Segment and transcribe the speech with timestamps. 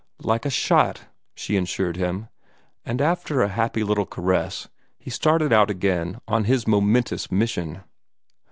[0.23, 1.03] "Like a shot!"
[1.35, 2.27] she assured him,
[2.83, 7.83] and, after a happy little caress, he started out again on his momentous mission.